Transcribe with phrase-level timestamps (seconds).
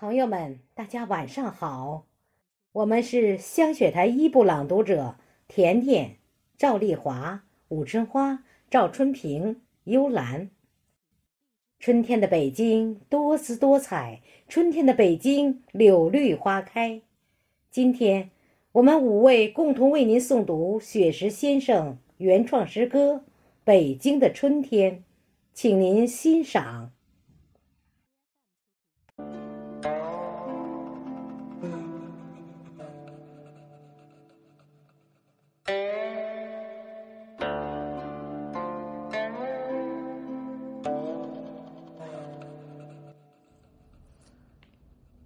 [0.00, 2.06] 朋友们，大家晚上好，
[2.72, 6.16] 我们是香雪台一部朗读者甜甜、
[6.56, 10.48] 赵丽华、武春花、赵春平、幽兰。
[11.78, 17.02] 春天的北京多姿多彩，春天的北京柳绿花开。
[17.70, 18.30] 今天，
[18.72, 23.16] 我们五位共同为您诵读雪石先生原创诗歌
[23.64, 24.92] 《北京的春天》，
[25.52, 26.90] 请您欣赏。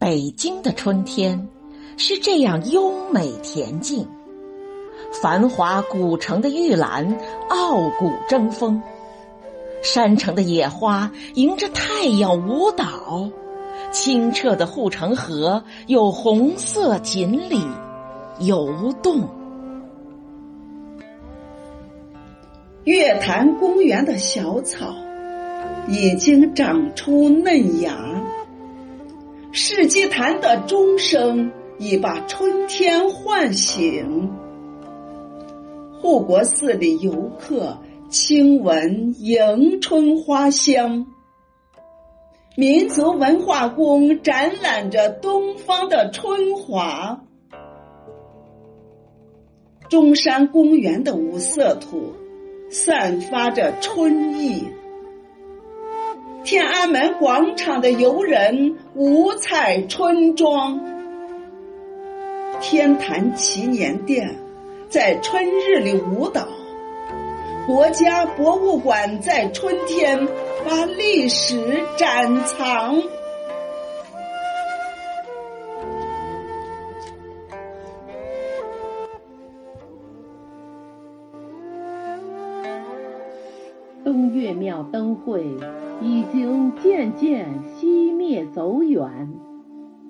[0.05, 1.49] 北京的春天
[1.97, 4.07] 是这样优美恬静，
[5.23, 7.19] 繁华古城的玉兰
[7.49, 8.83] 傲骨争锋，
[9.83, 13.31] 山城的野花迎着太阳舞蹈，
[13.93, 17.67] 清澈的护城河有红色锦鲤
[18.41, 19.27] 游动。
[22.85, 24.95] 月坛公园的小草
[25.89, 27.97] 已经长出嫩芽。
[29.57, 34.29] 世纪坛的钟声已把春天唤醒，
[35.93, 41.07] 护国寺里游客亲闻迎春花香，
[42.57, 47.23] 民族文化宫展览着东方的春华，
[49.89, 52.13] 中山公园的五色土
[52.71, 54.65] 散发着春意。
[56.45, 60.79] 天安门广场的游人五彩春装，
[62.61, 64.37] 天坛祈年殿
[64.91, 66.47] 在春日里舞蹈，
[67.67, 70.29] 国家博物馆在春天
[70.69, 73.03] 把历史展藏。
[84.05, 85.43] 东岳庙灯会
[86.01, 89.33] 已经渐渐熄灭走远，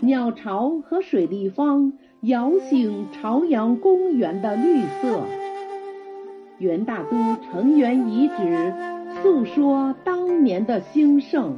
[0.00, 5.20] 鸟巢和水立方摇醒朝阳公园的绿色。
[6.58, 8.72] 元大都城垣遗址
[9.22, 11.56] 诉说当年的兴盛，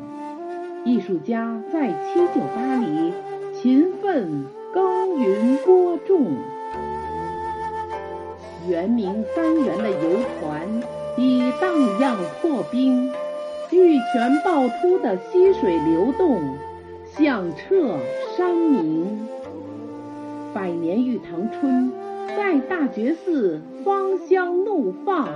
[0.84, 3.12] 艺术家在七九八里
[3.54, 6.26] 勤奋耕耘播种。
[8.68, 10.68] 圆明三元的游船。
[11.18, 13.10] 已荡漾破冰，
[13.76, 16.56] 玉泉爆出的溪水流动，
[17.04, 17.98] 响彻
[18.34, 19.28] 山明。
[20.54, 21.92] 百年玉堂春
[22.28, 25.28] 在大觉寺芳香怒放，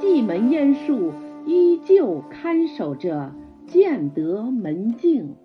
[0.00, 1.12] 蓟门烟树
[1.46, 3.30] 依旧看守着
[3.68, 5.36] 建德门径。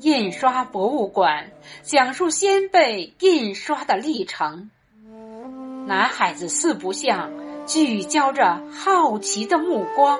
[0.00, 1.50] 印刷博物馆
[1.82, 4.70] 讲述先辈印刷的历程。
[5.86, 7.30] 男孩子四不像
[7.66, 10.18] 聚焦着好奇的目光。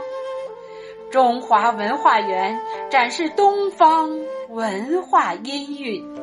[1.10, 2.60] 中华文化园
[2.90, 4.10] 展示东方
[4.48, 6.14] 文化音韵。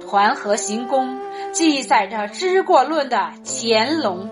[0.00, 1.18] 团河行宫
[1.52, 4.28] 记载着知过论的乾隆。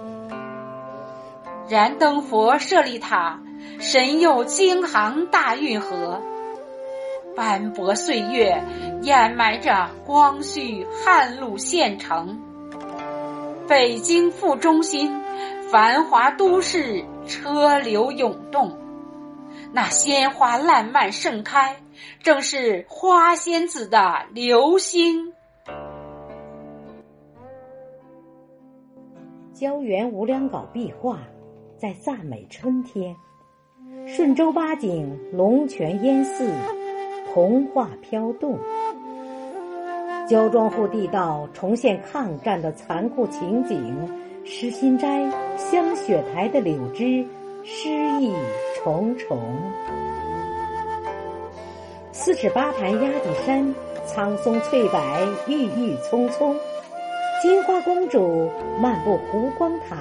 [1.68, 3.40] 燃灯佛舍利塔
[3.80, 6.20] 神佑京杭大运河。
[7.38, 8.60] 斑驳岁月
[9.02, 12.40] 掩埋着光绪汉路县城，
[13.68, 15.14] 北京副中心，
[15.70, 18.74] 繁华都市车流涌动，
[19.74, 21.76] 那鲜花烂漫盛开，
[22.22, 25.34] 正是花仙子的流星。
[29.52, 31.18] 胶原无量稿壁画
[31.76, 33.14] 在赞美春天，
[34.06, 36.50] 顺州八景龙泉烟寺。
[37.34, 38.58] 童话飘动，
[40.28, 43.96] 焦庄户地道重现抗战的残酷情景，
[44.44, 47.26] 诗心斋香雪台的柳枝
[47.64, 47.88] 诗
[48.20, 48.34] 意
[48.76, 49.38] 重重。
[52.12, 55.00] 四尺八盘压底山，苍松翠柏
[55.48, 56.54] 郁郁葱葱。
[57.40, 59.96] 金花公主漫步湖光塔，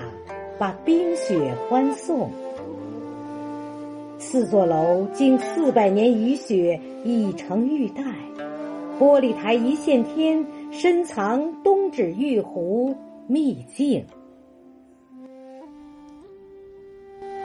[0.57, 2.29] 把冰雪欢送。
[4.19, 8.01] 四座楼经四百年雨雪已成玉带，
[8.99, 12.95] 玻璃台一线天，深藏东指玉壶
[13.27, 14.05] 秘境。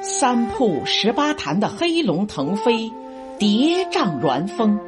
[0.00, 2.90] 三瀑十八潭的黑龙腾飞，
[3.38, 4.78] 叠嶂峦峰。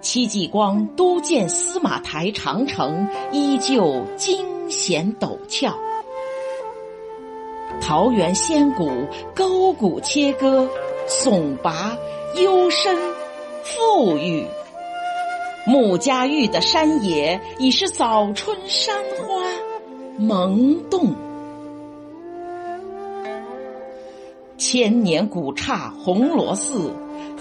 [0.00, 5.74] 戚继光督建司马台长城，依旧惊险陡峭。
[7.80, 8.90] 桃源仙谷，
[9.34, 10.68] 沟谷切割，
[11.06, 11.96] 耸拔
[12.36, 12.96] 幽深，
[13.62, 14.44] 富裕。
[15.68, 19.44] 穆家峪的山野已是早春山花
[20.18, 21.14] 萌动，
[24.56, 26.90] 千年古刹红螺寺，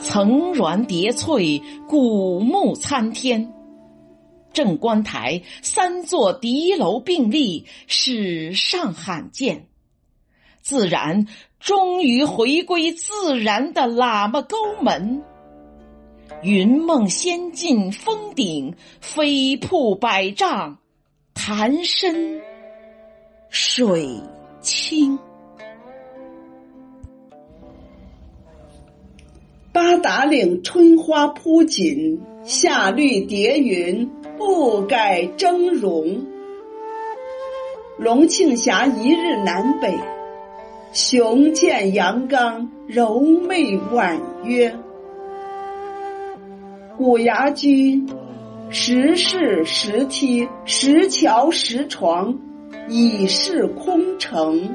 [0.03, 3.53] 层峦叠翠，古木参天。
[4.51, 9.67] 镇关台三座敌楼并立，史上罕见。
[10.61, 11.27] 自然
[11.61, 15.23] 终于回归自然的喇嘛沟门。
[16.43, 20.77] 云梦仙境峰顶，飞瀑百丈，
[21.33, 22.41] 潭深
[23.49, 24.21] 水
[24.61, 25.17] 清。
[29.73, 34.07] 八达岭春花铺锦，夏绿叠云，
[34.37, 36.23] 不改峥嵘。
[37.97, 39.91] 龙庆峡一日南北，
[40.93, 44.71] 雄健阳刚，柔媚婉约。
[46.97, 48.03] 古崖居，
[48.71, 52.35] 石室石梯，石桥石床，
[52.89, 54.67] 已是空城。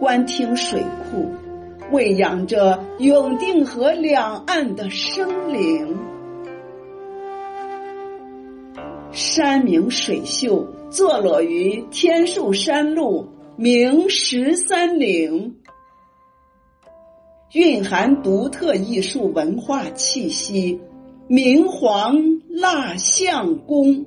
[0.00, 1.30] 官厅水库，
[1.92, 5.96] 喂养着永定河两岸的生灵。
[9.12, 15.54] 山明水秀，坐落于天寿山路，名十三陵。
[17.54, 20.80] 蕴含独特艺术文化气息，
[21.28, 22.16] 明皇
[22.48, 24.04] 蜡像宫，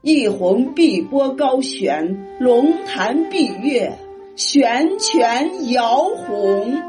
[0.00, 3.92] 一泓碧波高悬，龙潭碧月，
[4.36, 6.82] 悬泉摇红。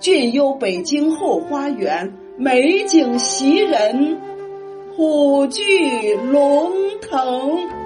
[0.00, 4.20] 俊幽北京后花园，美景袭人，
[4.96, 7.85] 虎踞龙腾。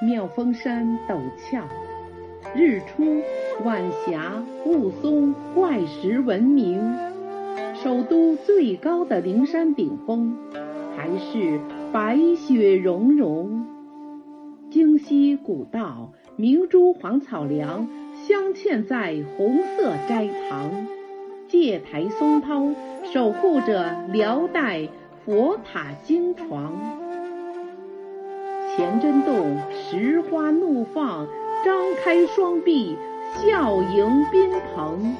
[0.00, 1.64] 妙峰山陡峭，
[2.54, 3.20] 日出
[3.64, 6.96] 晚霞雾凇，怪石闻名。
[7.74, 10.36] 首都最高的灵山顶峰，
[10.96, 11.58] 还是
[11.92, 13.66] 白雪融融。
[14.70, 20.86] 京西古道，明珠黄草梁镶嵌在红色斋堂，
[21.48, 22.68] 戒台松涛
[23.12, 24.88] 守护着辽代
[25.24, 26.72] 佛塔经床。
[28.76, 29.56] 乾真洞
[29.90, 31.26] 石花怒放，
[31.64, 32.98] 张开双臂
[33.36, 35.16] 笑迎宾朋。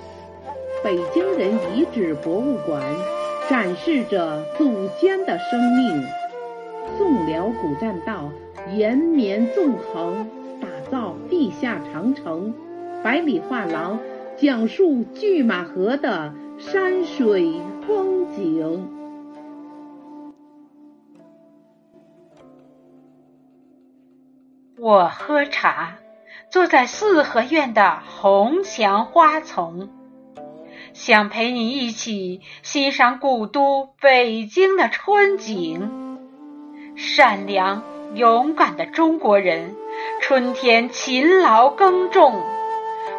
[0.85, 2.83] 北京人遗址博物馆
[3.49, 6.05] 展示着祖先的生命。
[6.99, 8.31] 宋辽古栈道
[8.77, 10.29] 延绵纵横，
[10.61, 12.53] 打造地下长城。
[13.03, 13.99] 百里画廊
[14.37, 17.55] 讲述拒马河的山水
[17.87, 18.98] 风景。
[24.81, 25.97] 我喝茶，
[26.51, 29.89] 坐在四合院的红墙花丛，
[30.93, 36.21] 想陪你一起欣赏古都北京的春景。
[36.95, 37.83] 善良
[38.15, 39.75] 勇敢的中国人，
[40.21, 42.41] 春天勤劳耕种，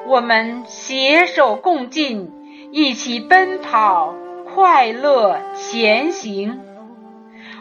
[0.08, 2.32] 我们携手共进，
[2.72, 4.16] 一起奔跑，
[4.46, 6.62] 快乐前行。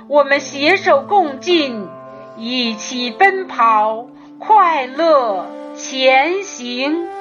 [0.07, 1.89] 我们携手共进。
[2.39, 4.07] 一起奔跑，
[4.39, 7.18] 快乐前行。